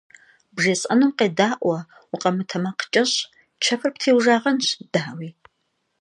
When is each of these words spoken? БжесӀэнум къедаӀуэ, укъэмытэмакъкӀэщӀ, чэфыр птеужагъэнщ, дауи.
БжесӀэнум 0.55 1.11
къедаӀуэ, 1.17 1.77
укъэмытэмакъкӀэщӀ, 2.13 3.19
чэфыр 3.63 3.91
птеужагъэнщ, 3.95 4.67
дауи. 4.93 5.29